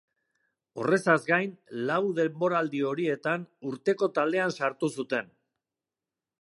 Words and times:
Horrezaz 0.83 1.17
gain, 1.27 1.51
lau 1.89 1.99
denboraldi 2.21 2.81
horietan 2.93 3.45
Urteko 3.73 4.11
Taldean 4.19 4.59
sartu 4.61 4.93
zuten. 4.97 5.31